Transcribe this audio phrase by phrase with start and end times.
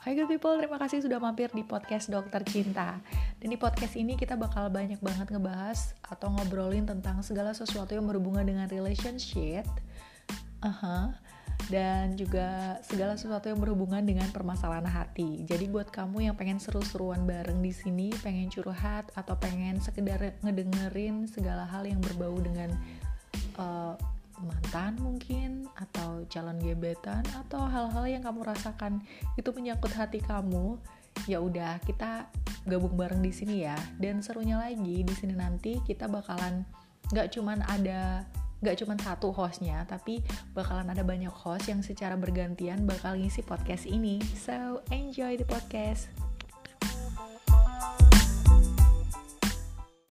[0.00, 2.96] Hai good people, terima kasih sudah mampir di podcast Dokter Cinta.
[3.36, 8.08] Dan di podcast ini kita bakal banyak banget ngebahas atau ngobrolin tentang segala sesuatu yang
[8.08, 9.68] berhubungan dengan relationship.
[10.64, 11.12] Uh-huh.
[11.68, 15.44] Dan juga segala sesuatu yang berhubungan dengan permasalahan hati.
[15.44, 21.28] Jadi buat kamu yang pengen seru-seruan bareng di sini, pengen curhat atau pengen sekedar ngedengerin
[21.28, 22.72] segala hal yang berbau dengan
[23.60, 24.00] uh,
[24.40, 25.68] mantan mungkin
[26.30, 29.02] calon gebetan atau hal-hal yang kamu rasakan
[29.34, 30.78] itu menyangkut hati kamu
[31.26, 32.30] ya udah kita
[32.64, 33.76] gabung bareng di sini ya.
[33.98, 36.62] Dan serunya lagi di sini nanti kita bakalan
[37.10, 38.24] nggak cuman ada
[38.60, 40.20] nggak cuman satu hostnya tapi
[40.52, 44.22] bakalan ada banyak host yang secara bergantian bakal ngisi podcast ini.
[44.38, 46.29] So enjoy the podcast